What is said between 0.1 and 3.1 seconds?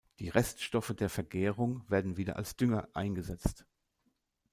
Die Reststoffe der Vergärung werden wieder als Dünger